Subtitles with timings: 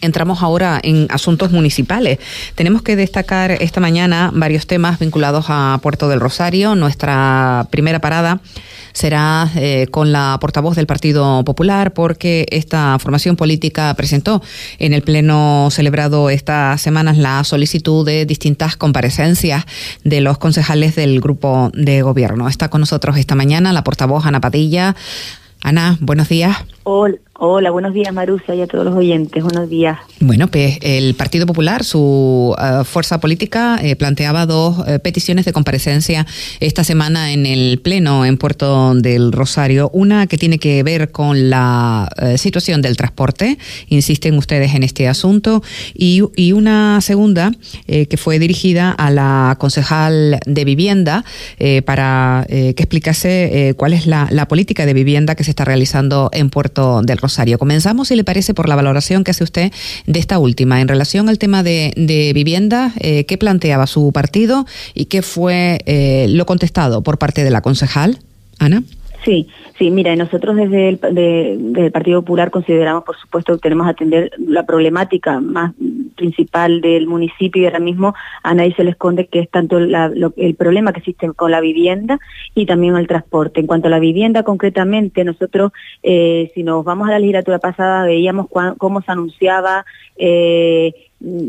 [0.00, 2.20] Entramos ahora en asuntos municipales.
[2.54, 6.76] Tenemos que destacar esta mañana varios temas vinculados a Puerto del Rosario.
[6.76, 8.40] Nuestra primera parada
[8.92, 14.40] será eh, con la portavoz del Partido Popular porque esta formación política presentó
[14.78, 19.64] en el pleno celebrado estas semanas la solicitud de distintas comparecencias
[20.04, 22.46] de los concejales del grupo de gobierno.
[22.48, 24.94] Está con nosotros esta mañana la portavoz Ana Padilla.
[25.60, 26.56] Ana, buenos días.
[26.84, 29.98] Hola, hola, buenos días Marusa y a todos los oyentes, buenos días.
[30.18, 35.52] Bueno, pues el Partido Popular, su uh, fuerza política, eh, planteaba dos eh, peticiones de
[35.52, 36.26] comparecencia
[36.58, 39.88] esta semana en el Pleno en Puerto del Rosario.
[39.92, 45.06] Una que tiene que ver con la eh, situación del transporte, insisten ustedes en este
[45.06, 45.62] asunto,
[45.94, 47.52] y, y una segunda
[47.86, 51.24] que fue dirigida a la concejal de vivienda
[51.84, 56.50] para que explicase cuál es la, la política de vivienda que se está realizando en
[56.50, 57.27] Puerto del Rosario.
[57.58, 59.72] Comenzamos, si le parece, por la valoración que hace usted
[60.06, 60.80] de esta última.
[60.80, 61.92] En relación al tema de,
[62.34, 67.50] vivienda, eh, ¿qué planteaba su partido y qué fue eh, lo contestado por parte de
[67.50, 68.18] la concejal?
[68.58, 68.82] Ana.
[69.24, 74.30] Sí, sí, mira, nosotros desde el, Partido Popular consideramos, por supuesto, que tenemos que atender
[74.38, 75.74] la problemática más
[76.16, 80.54] principal del municipio y ahora mismo a nadie se le esconde que es tanto el
[80.56, 82.18] problema que existe con la vivienda
[82.54, 83.60] y también el transporte.
[83.60, 85.72] En cuanto a la vivienda, concretamente, nosotros,
[86.02, 88.46] eh, si nos vamos a la legislatura pasada, veíamos
[88.78, 89.84] cómo se anunciaba...
[90.16, 90.92] Eh,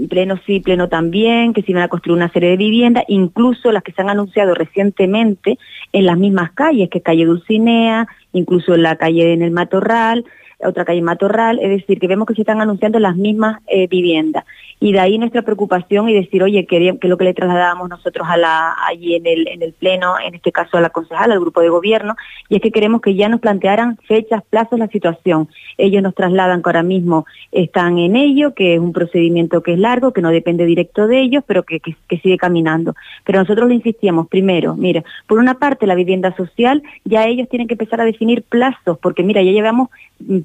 [0.09, 3.83] pleno sí, pleno también, que se iban a construir una serie de viviendas, incluso las
[3.83, 5.57] que se han anunciado recientemente
[5.93, 10.25] en las mismas calles, que calle Dulcinea, incluso en la calle en el Matorral,
[10.61, 14.45] otra calle Matorral, es decir, que vemos que se están anunciando las mismas eh, viviendas.
[14.81, 18.27] Y de ahí nuestra preocupación y decir, oye, que, que lo que le trasladábamos nosotros
[18.29, 21.39] a la, allí en el, en el Pleno, en este caso a la concejal, al
[21.39, 22.15] grupo de gobierno,
[22.47, 25.49] y es que queremos que ya nos plantearan fechas, plazos, la situación.
[25.77, 29.79] Ellos nos trasladan que ahora mismo están en ello, que es un procedimiento que es
[29.79, 32.95] largo, que no depende directo de ellos, pero que, que sigue caminando.
[33.25, 37.67] Pero nosotros le insistíamos, primero, mira, por una parte la vivienda social, ya ellos tienen
[37.67, 39.89] que empezar a definir plazos, porque mira, ya llevamos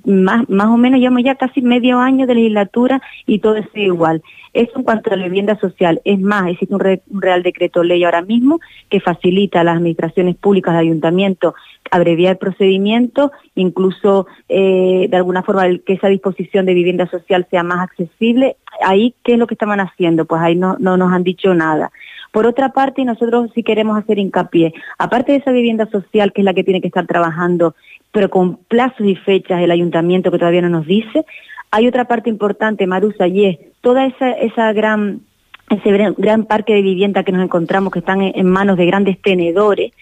[0.04, 4.22] más, más o menos llevamos ya casi medio año de legislatura y todo es igual.
[4.52, 6.00] Eso en cuanto a la vivienda social.
[6.04, 10.74] Es más, existe un, Real Decreto Ley ahora mismo que facilita a las administraciones públicas
[10.74, 11.54] de ayuntamiento
[11.90, 17.80] abreviar procedimiento, incluso eh, de alguna forma que esa disposición de vivienda social sea más
[17.80, 18.56] accesible.
[18.82, 20.24] Ahí, ¿qué es lo que estaban haciendo?
[20.24, 21.90] Pues ahí no, no nos han dicho nada.
[22.34, 26.44] Por otra parte, nosotros sí queremos hacer hincapié, aparte de esa vivienda social que es
[26.44, 27.76] la que tiene que estar trabajando,
[28.14, 31.26] pero con plazos y fechas el ayuntamiento que todavía no nos dice,
[31.72, 35.22] hay otra parte importante, Marusa, y es toda esa, esa gran
[35.70, 39.92] ese gran parque de vivienda que nos encontramos que están en manos de grandes tenedores,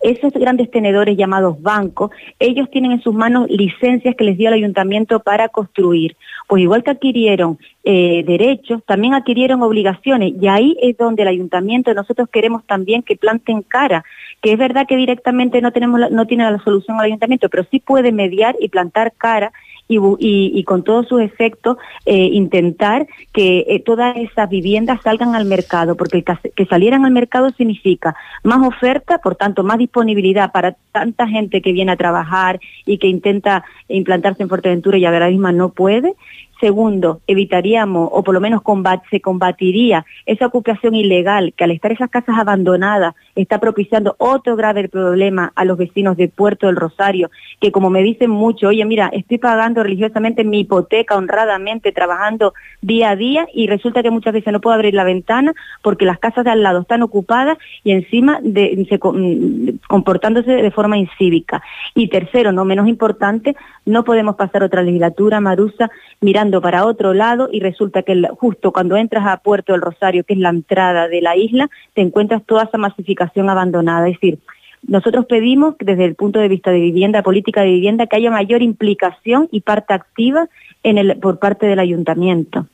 [0.00, 4.54] esos grandes tenedores llamados bancos, ellos tienen en sus manos licencias que les dio el
[4.54, 6.16] ayuntamiento para construir.
[6.48, 10.32] Pues igual que adquirieron eh, derechos, también adquirieron obligaciones.
[10.40, 14.04] Y ahí es donde el ayuntamiento nosotros queremos también que planten cara,
[14.42, 17.80] que es verdad que directamente no tenemos no tiene la solución al ayuntamiento, pero sí
[17.80, 19.52] puede mediar y plantar cara
[19.88, 21.76] y, con todos sus efectos
[22.06, 27.50] eh, intentar que eh, todas esas viviendas salgan al mercado, porque que salieran al mercado
[27.50, 32.98] significa más oferta, por tanto más disponibilidad para tanta gente que viene a trabajar y
[32.98, 36.14] que intenta implantarse en Fuerteventura y ahora misma no puede,
[36.62, 38.62] Segundo, evitaríamos, o por lo menos
[39.10, 44.88] se combatiría esa ocupación ilegal que al estar esas casas abandonadas está propiciando otro grave
[44.88, 49.10] problema a los vecinos de Puerto del Rosario, que como me dicen mucho, oye, mira,
[49.12, 54.52] estoy pagando religiosamente mi hipoteca honradamente, trabajando día a día y resulta que muchas veces
[54.52, 58.38] no puedo abrir la ventana porque las casas de al lado están ocupadas y encima
[58.40, 61.60] de, mm, comportándose de forma incívica.
[61.96, 65.90] Y tercero, no menos importante, no podemos pasar otra legislatura, Marusa,
[66.20, 70.34] mirando para otro lado y resulta que justo cuando entras a Puerto del Rosario, que
[70.34, 74.08] es la entrada de la isla, te encuentras toda esa masificación abandonada.
[74.08, 74.38] Es decir,
[74.86, 78.62] nosotros pedimos desde el punto de vista de vivienda, política de vivienda, que haya mayor
[78.62, 80.48] implicación y parte activa
[80.82, 82.66] en el, por parte del ayuntamiento.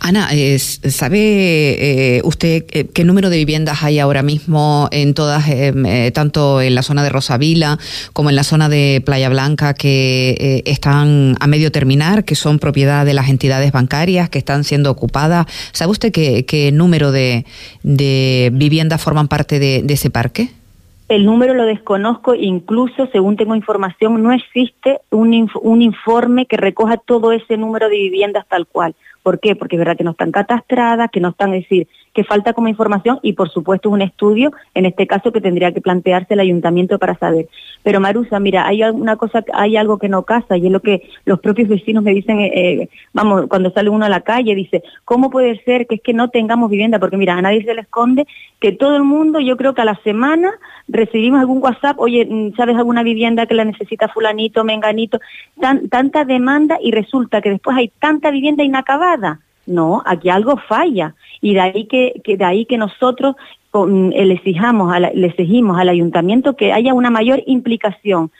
[0.00, 6.10] Ana, ¿sabe eh, usted eh, qué número de viviendas hay ahora mismo en todas, eh,
[6.14, 7.78] tanto en la zona de Rosavila
[8.12, 13.04] como en la zona de Playa Blanca, que están a medio terminar, que son propiedad
[13.04, 15.46] de las entidades bancarias, que están siendo ocupadas?
[15.72, 17.44] ¿Sabe usted qué, número de,
[18.52, 20.50] viviendas forman parte de ese parque?
[21.12, 26.96] El número lo desconozco, incluso según tengo información, no existe un, un informe que recoja
[26.96, 28.96] todo ese número de viviendas tal cual.
[29.22, 29.56] ¿Por qué?
[29.56, 32.68] Porque es verdad que no están catastradas, que no están, es decir, que falta como
[32.68, 36.98] información y por supuesto un estudio, en este caso que tendría que plantearse el ayuntamiento
[36.98, 37.48] para saber.
[37.82, 41.08] Pero Marusa, mira, hay una cosa, hay algo que no casa y es lo que
[41.24, 44.82] los propios vecinos me dicen, eh, eh, vamos, cuando sale uno a la calle, dice,
[45.04, 46.98] ¿cómo puede ser que es que no tengamos vivienda?
[46.98, 48.26] Porque mira, a nadie se le esconde
[48.60, 50.52] que todo el mundo, yo creo que a la semana
[50.88, 55.18] recibimos algún WhatsApp, oye, mm, ¿sabes alguna vivienda que la necesita fulanito, menganito?
[55.60, 59.11] Tan, tanta demanda y resulta que después hay tanta vivienda inacabada.
[59.66, 61.14] No, aquí algo falla.
[61.40, 63.36] Y de ahí que, de ahí que nosotros
[63.74, 68.30] le exijamos, le exigimos al ayuntamiento que haya una mayor implicación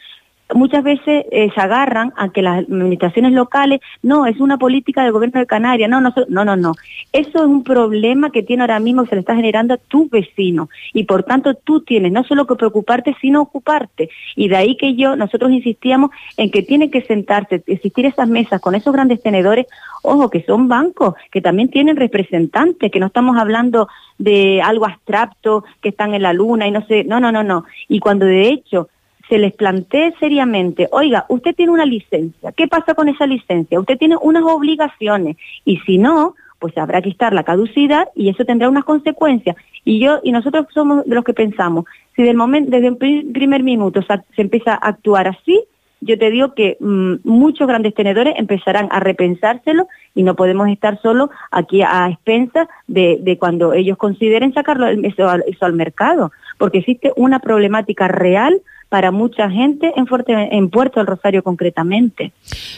[0.53, 5.11] muchas veces eh, se agarran a que las administraciones locales, no, es una política del
[5.11, 6.73] gobierno de Canarias, no, no, no, no, no.
[7.11, 10.69] Eso es un problema que tiene ahora mismo, se le está generando a tu vecino.
[10.93, 14.09] Y por tanto tú tienes no solo que preocuparte, sino ocuparte.
[14.35, 18.61] Y de ahí que yo, nosotros insistíamos en que tiene que sentarse, existir esas mesas
[18.61, 19.67] con esos grandes tenedores,
[20.01, 23.87] ojo, que son bancos, que también tienen representantes, que no estamos hablando
[24.17, 27.65] de algo abstracto, que están en la luna y no sé, no, no, no, no.
[27.87, 28.89] Y cuando de hecho
[29.29, 33.79] se les plantee seriamente, oiga, usted tiene una licencia, ¿qué pasa con esa licencia?
[33.79, 38.45] Usted tiene unas obligaciones y si no, pues habrá que estar la caducidad y eso
[38.45, 39.55] tendrá unas consecuencias.
[39.85, 41.85] Y yo y nosotros somos de los que pensamos,
[42.15, 45.61] si del momento desde el primer minuto se empieza a actuar así,
[45.99, 51.01] yo te digo que mm, muchos grandes tenedores empezarán a repensárselo y no podemos estar
[51.01, 57.13] solo aquí a expensas de, de cuando ellos consideren sacarlo eso al mercado, porque existe
[57.15, 58.61] una problemática real
[58.93, 62.31] para mucha gente en, Fuerte, en Puerto del Rosario concretamente.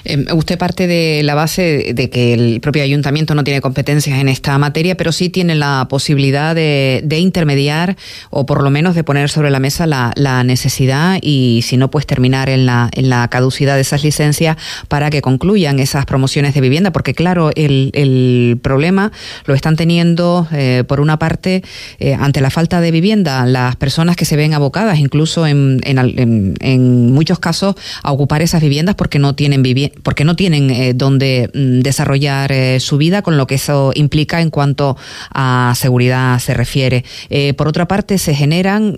[0.06, 4.30] Em, usted parte de la base de que el propio ayuntamiento no tiene competencias en
[4.30, 7.98] esta materia, pero sí tiene la posibilidad de, intermediar
[8.30, 12.06] o por lo menos de poner sobre la mesa la, necesidad y si no, pues
[12.06, 14.56] terminar en la, en la caducidad de esas licencias
[14.88, 19.12] para que concluyan esas promociones de vivienda, porque claro, el, problema
[19.48, 21.62] lo están teniendo eh, por una parte
[22.00, 26.05] eh, ante la falta de vivienda las personas que se ven abocadas incluso en, en
[26.18, 29.64] en, muchos casos a ocupar esas viviendas porque no tienen
[30.04, 34.42] porque no tienen eh, donde mm, desarrollar eh, su vida, con lo que eso implica
[34.42, 34.98] en cuanto
[35.34, 37.04] a seguridad se refiere.
[37.30, 38.96] Eh, por otra parte, se generan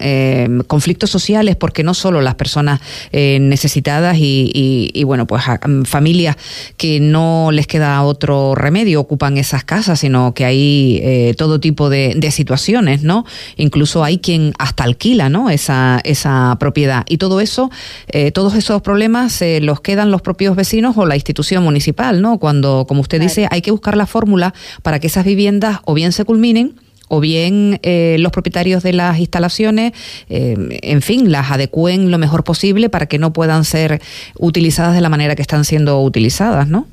[0.68, 2.82] conflictos sociales porque no solo las personas
[3.12, 6.36] necesitadas y, bueno, pues mm, familias
[6.78, 12.14] que no les queda otro remedio ocupan esas casas, sino que hay todo tipo de,
[12.16, 13.26] de situaciones, ¿no?
[13.56, 15.50] Incluso hay quien hasta alquila, ¿no?
[15.50, 16.97] Esa, esa propiedad.
[17.08, 17.70] Y todo eso,
[18.08, 22.38] eh, todos esos problemas eh, los quedan los propios vecinos o la institución municipal, ¿no?
[22.38, 24.54] Cuando, como usted dice, hay que buscar la fórmula
[24.84, 26.76] para que esas viviendas o bien se culminen,
[27.10, 29.94] o bien eh, los propietarios de las instalaciones,
[30.28, 34.02] en fin, las adecúen lo mejor posible para que no puedan ser
[34.38, 36.86] utilizadas de la manera que están siendo utilizadas, ¿no?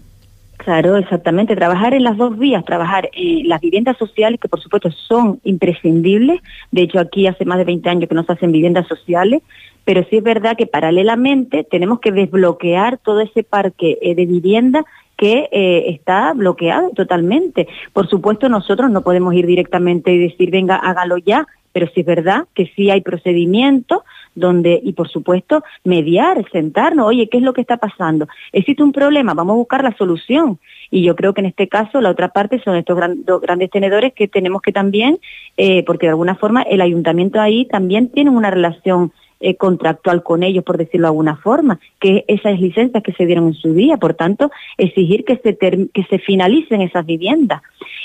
[0.65, 1.57] Claro, exactamente.
[1.57, 6.41] Trabajar en las dos vías, trabajar en las viviendas sociales, que por supuesto son imprescindibles.
[6.71, 9.43] De hecho, aquí hace más de 20 años que no se hacen viviendas sociales,
[9.85, 14.85] pero sí es verdad que paralelamente tenemos que desbloquear todo ese parque eh, de vivienda
[15.17, 17.69] que eh, está bloqueado totalmente.
[17.93, 22.07] Por supuesto, nosotros no podemos ir directamente y decir, venga, hágalo ya, pero sí es
[22.07, 24.03] verdad que sí hay procedimientos
[24.35, 28.27] donde, y por supuesto, mediar, sentarnos, oye, ¿qué es lo que está pasando?
[28.53, 30.59] Existe un problema, vamos a buscar la solución.
[30.91, 32.99] Y yo creo que en este caso la otra parte son estos
[33.43, 35.19] grandes tenedores que tenemos que también,
[35.57, 40.43] eh, porque de alguna forma el ayuntamiento ahí también tiene una relación eh, contractual con
[40.43, 43.97] ellos, por decirlo de alguna forma, que esas licencias que se dieron en su día,
[43.97, 47.63] por tanto, exigir que se, que se finalicen esas viviendas.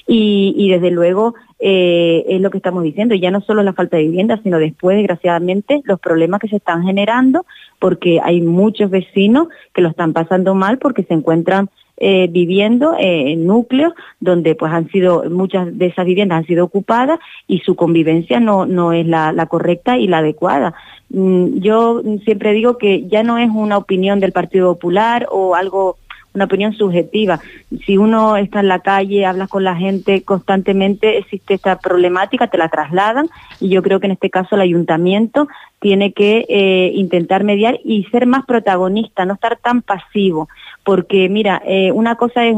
[0.08, 3.98] Y, y desde luego eh, es lo que estamos diciendo, ya no solo la falta
[3.98, 7.45] de vivienda, sino después, desgraciadamente, los problemas que se están generando,
[7.80, 11.69] porque hay muchos vecinos que lo están pasando mal porque se encuentran
[12.01, 16.65] eh, viviendo eh, en núcleos donde pues han sido muchas de esas viviendas han sido
[16.65, 20.73] ocupadas y su convivencia no no es la, correcta y la adecuada.
[21.09, 25.97] Mm, yo siempre digo que ya no es una opinión del Partido Popular o algo
[26.40, 27.42] una opinión subjetiva.
[27.86, 32.58] Si uno está en la calle, hablas con la gente constantemente, existe esta problemática, te
[32.58, 33.28] la trasladan
[33.60, 38.06] y yo creo que en este caso el ayuntamiento tiene que eh, intentar mediar y
[38.06, 40.48] ser más protagonista, no estar tan pasivo
[40.84, 42.56] porque mira, eh, una cosa es,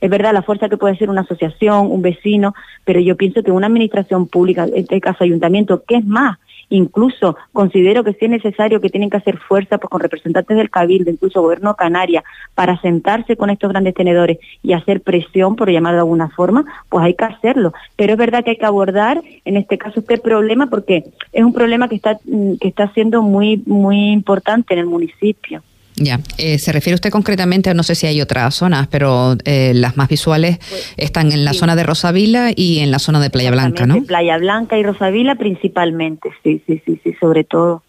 [0.00, 2.54] es verdad la fuerza que puede ser una asociación, un vecino,
[2.84, 6.38] pero yo pienso que una administración pública, en este caso ayuntamiento, ¿qué es más?
[6.68, 10.70] Incluso considero que si es necesario que tienen que hacer fuerza pues, con representantes del
[10.70, 15.94] Cabildo, incluso Gobierno Canaria, para sentarse con estos grandes tenedores y hacer presión, por llamar
[15.94, 17.72] de alguna forma, pues hay que hacerlo.
[17.96, 21.52] Pero es verdad que hay que abordar, en este caso, este problema porque es un
[21.52, 22.18] problema que está,
[22.60, 25.62] que está siendo muy, muy importante en el municipio.
[25.96, 29.96] Ya, eh, se refiere usted concretamente, no sé si hay otras zonas, pero eh, las
[29.96, 33.52] más visuales pues, están en la zona de Rosavila y en la zona de Playa
[33.52, 34.02] Blanca, ¿no?
[34.02, 37.82] Playa Blanca y Rosavila principalmente, sí, sí, sí, sí, sobre todo.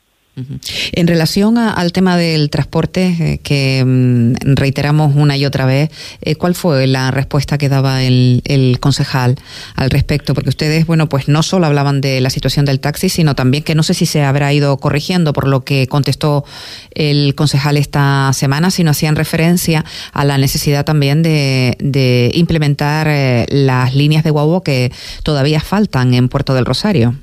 [0.91, 5.89] En relación al tema del transporte, eh, que mm, reiteramos una y otra vez,
[6.21, 9.35] eh, ¿cuál fue la respuesta que daba el, concejal
[9.75, 10.33] al respecto?
[10.33, 13.75] Porque ustedes, bueno, pues no solo hablaban de la situación del taxi, sino también que
[13.75, 16.43] no sé si se habrá ido corrigiendo por lo que contestó
[16.91, 23.95] el concejal esta semana, sino hacían referencia a la necesidad también de, implementar eh, las
[23.95, 24.91] líneas de guagua que
[25.23, 27.15] todavía faltan en Puerto del Rosario.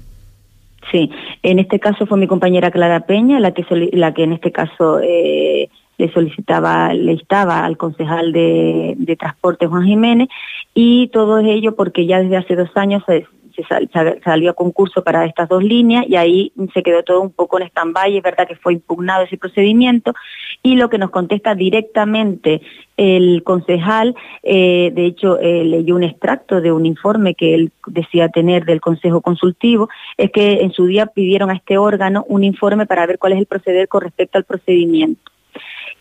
[0.91, 1.11] Sí,
[1.43, 5.01] en este caso fue mi compañera Clara Peña la que, la que en este caso
[5.01, 10.29] eh, le solicitaba, le estaba al concejal de, de Transporte Juan Jiménez
[10.75, 15.25] y todo ello porque ya desde hace dos años se, se, salió a concurso para
[15.25, 18.57] estas dos líneas y ahí se quedó todo un poco en stand-by, es verdad que
[18.57, 20.15] fue impugnado ese procedimiento
[20.63, 22.63] y lo que nos contesta directamente
[22.97, 28.29] el concejal, eh, de hecho eh, leyó un extracto de un informe que él decía
[28.29, 32.87] tener del Consejo Consultivo, es que en su día pidieron a este órgano un informe
[32.87, 35.32] para ver cuál es el proceder con respecto al procedimiento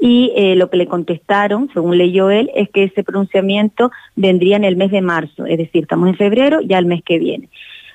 [0.03, 4.63] y eh, lo que le contestaron, según leyó él, es que ese pronunciamiento vendría en
[4.63, 7.49] el mes de marzo, es decir, estamos en febrero, ya el mes que viene.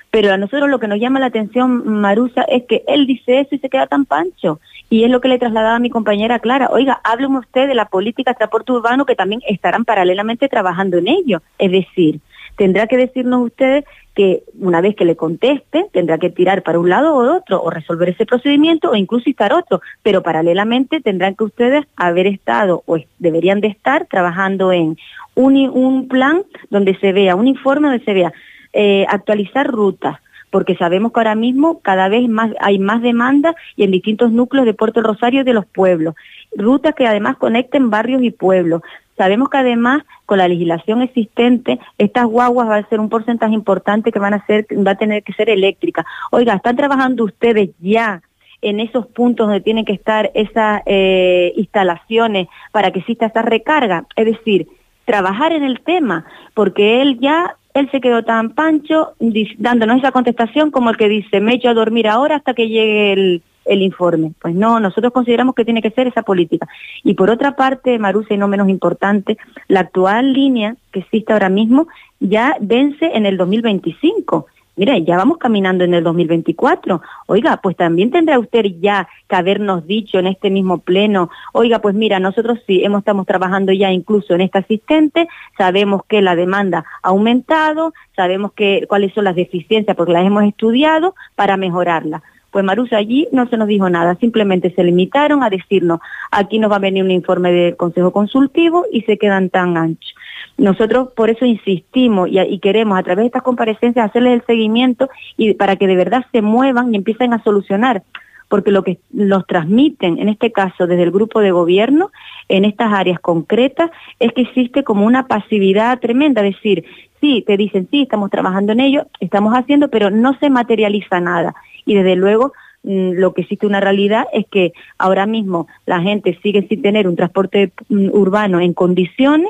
[0.09, 3.55] Pero a nosotros lo que nos llama la atención, Marusa, es que él dice eso
[3.55, 4.61] y se queda tan pancho.
[4.89, 6.69] Y es lo que le trasladaba a mi compañera Clara.
[6.71, 11.09] Oiga, hábleme usted de la política de transporte urbano que también estarán paralelamente trabajando en
[11.09, 11.41] ello.
[11.59, 12.21] Es decir,
[12.55, 13.83] tendrá que decirnos ustedes
[14.17, 17.69] que una vez que le conteste, tendrá que tirar para un lado o otro, o
[17.69, 22.97] resolver ese procedimiento, o incluso estar otro, pero paralelamente tendrán que ustedes haber estado, o
[23.19, 24.97] deberían de estar, trabajando en
[25.35, 28.33] un, un plan donde se vea, un informe donde se vea,
[28.73, 30.17] eh, actualizar rutas,
[30.49, 34.65] porque sabemos que ahora mismo cada vez más hay más demanda y en distintos núcleos
[34.65, 36.15] de Puerto Rosario de los pueblos.
[36.55, 38.81] Rutas que además conecten barrios y pueblos.
[39.17, 44.11] Sabemos que además con la legislación existente estas guaguas va a ser un porcentaje importante
[44.11, 46.05] que van a ser va a tener que ser eléctricas.
[46.31, 48.21] Oiga, están trabajando ustedes ya
[48.61, 54.05] en esos puntos donde tienen que estar esas eh, instalaciones para que exista esta recarga,
[54.15, 54.67] es decir,
[55.05, 59.13] trabajar en el tema, porque él ya él se quedó tan pancho
[59.59, 63.13] dándonos esa contestación como el que dice, me echo a dormir ahora hasta que llegue
[63.13, 64.33] el, el informe.
[64.41, 66.67] Pues no, nosotros consideramos que tiene que ser esa política.
[67.03, 71.49] Y por otra parte, Marusa, y no menos importante, la actual línea que existe ahora
[71.49, 71.87] mismo
[72.19, 74.47] ya vence en el 2025.
[74.77, 77.01] Mire, ya vamos caminando en el 2024.
[77.25, 81.95] Oiga, pues también tendrá usted ya que habernos dicho en este mismo pleno, oiga, pues
[81.95, 86.85] mira, nosotros sí hemos, estamos trabajando ya incluso en este asistente, sabemos que la demanda
[87.01, 92.21] ha aumentado, sabemos que cuáles son las deficiencias porque las hemos estudiado para mejorarla.
[92.51, 95.99] Pues Marusa allí no se nos dijo nada, simplemente se limitaron a decirnos,
[96.31, 100.15] aquí nos va a venir un informe del Consejo Consultivo y se quedan tan anchos.
[100.57, 105.53] Nosotros por eso insistimos y, queremos a través de estas comparecencias hacerles el seguimiento y
[105.53, 108.03] para que de verdad se muevan y empiecen a solucionar
[108.49, 112.11] porque lo que nos transmiten, en este caso desde el grupo de gobierno,
[112.47, 116.85] en estas áreas concretas, es que existe como una pasividad tremenda, es decir,
[117.19, 121.55] sí, te dicen, sí, estamos trabajando en ello, estamos haciendo, pero no se materializa nada.
[121.87, 122.53] Y desde luego,
[122.83, 127.07] mm, lo que existe una realidad es que ahora mismo la gente sigue sin tener
[127.07, 129.49] un transporte mm, urbano en condiciones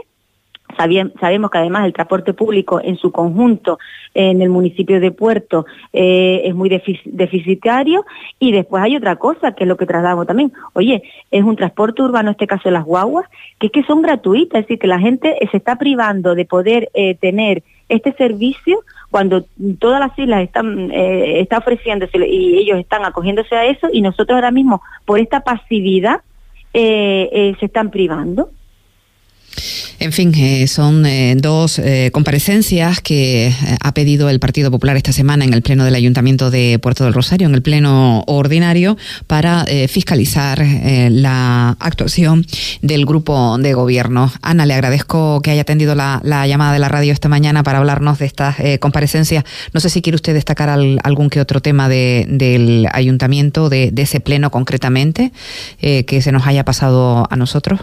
[0.76, 3.80] sabemos que además el transporte público en su conjunto
[4.14, 6.70] en el municipio de Puerto eh, es muy
[7.06, 8.06] deficitario
[8.40, 10.52] y después hay otra cosa que es lo que trasladamos también.
[10.74, 13.26] Oye, es un transporte urbano, en este caso las guaguas,
[13.60, 16.90] que es que son gratuitas, es decir, que la gente se está privando de poder
[16.94, 19.46] eh, tener este servicio cuando
[19.80, 24.36] todas las islas están eh, está ofreciéndose y ellos están acogiéndose a eso y nosotros
[24.36, 26.22] ahora mismo por esta pasividad
[26.74, 28.52] se están privando.
[30.00, 33.52] En fin, eh, son eh, dos eh, comparecencias que
[33.82, 37.16] ha pedido el Partido Popular esta semana en el Pleno del Ayuntamiento de Puerto del
[37.16, 40.64] Rosario, en el Pleno ordinario, para fiscalizar
[41.10, 42.46] la actuación
[42.82, 44.32] del grupo de gobierno.
[44.42, 48.20] Ana, le agradezco que haya atendido la, llamada de la radio esta mañana para hablarnos
[48.20, 49.44] de estas comparecencias.
[49.74, 54.52] No sé si quiere usted destacar algún que otro tema del Ayuntamiento, de ese Pleno
[54.52, 55.32] concretamente,
[55.80, 57.80] que se nos haya pasado a nosotros.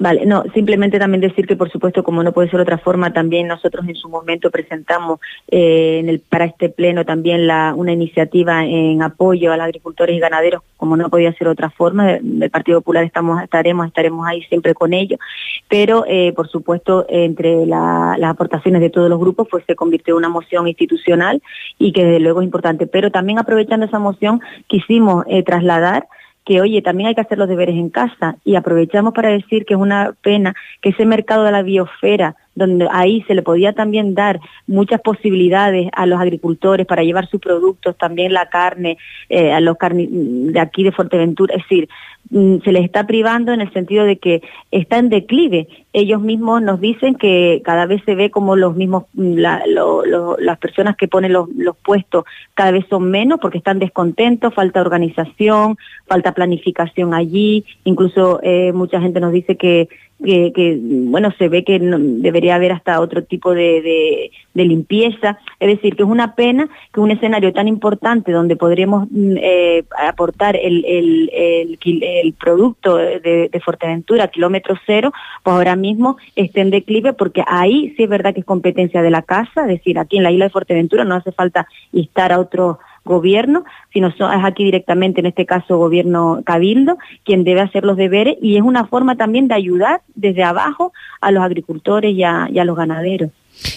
[0.00, 3.46] Vale, no, simplemente también decir que, por supuesto, como no puede ser otra forma, también
[3.46, 8.64] nosotros en su momento presentamos eh, en el, para este pleno también la, una iniciativa
[8.64, 12.16] en apoyo a los agricultores y ganaderos, como no podía ser otra forma.
[12.22, 15.20] Del Partido Popular estamos, estaremos, estaremos ahí siempre con ellos,
[15.68, 20.18] pero, eh, por supuesto, entre las aportaciones de todos los grupos, pues se convirtió en
[20.20, 21.42] una moción institucional
[21.78, 22.86] y que desde luego es importante.
[22.86, 26.06] Pero también aprovechando esa moción, quisimos eh, trasladar
[26.44, 28.36] que, oye, también hay que hacer los deberes en casa.
[28.44, 32.88] Y aprovechamos para decir que es una pena que ese mercado de la biosfera donde
[32.90, 37.96] ahí se le podía también dar muchas posibilidades a los agricultores para llevar sus productos,
[37.96, 41.88] también la carne, eh, a los carni de aquí de Fuerteventura, es decir,
[42.30, 45.68] mm, se les está privando en el sentido de que está en declive.
[45.92, 50.96] Ellos mismos nos dicen que cada vez se ve como los mismos, mm, las personas
[50.96, 51.48] que ponen los,
[51.84, 58.72] puestos cada vez son menos porque están descontentos, falta organización, falta planificación allí, incluso eh,
[58.72, 59.88] mucha gente nos dice que
[60.22, 65.38] que, bueno, se ve que debería haber hasta otro tipo de, de, limpieza.
[65.58, 69.84] Es decir, que es una pena que un escenario tan importante donde podríamos mm, eh,
[70.06, 75.12] aportar el, el, el, producto de, de, Fuerteventura, kilómetro cero,
[75.42, 79.10] pues ahora mismo esté en declive porque ahí sí es verdad que es competencia de
[79.10, 82.40] la casa, es decir, aquí en la isla de Fuerteventura no hace falta instar a
[82.40, 84.14] otros gobierno, sino es
[84.44, 88.86] aquí directamente, en este caso gobierno cabildo, quien debe hacer los deberes y es una
[88.86, 93.30] forma también de ayudar desde abajo a los agricultores y a, los ganaderos.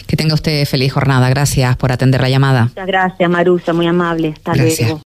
[0.07, 1.29] Que tenga usted feliz jornada.
[1.29, 2.65] Gracias por atender la llamada.
[2.65, 4.29] Muchas gracias, Marusa, muy amable.
[4.29, 5.01] Hasta luego.